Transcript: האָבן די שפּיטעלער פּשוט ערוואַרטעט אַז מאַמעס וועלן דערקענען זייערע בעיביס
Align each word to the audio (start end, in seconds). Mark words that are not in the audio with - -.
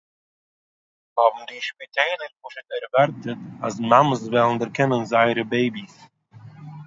האָבן 1.17 1.43
די 1.49 1.57
שפּיטעלער 1.67 2.33
פּשוט 2.41 2.67
ערוואַרטעט 2.75 3.39
אַז 3.65 3.75
מאַמעס 3.89 4.23
וועלן 4.31 4.57
דערקענען 4.59 5.03
זייערע 5.11 5.43
בעיביס 5.51 5.95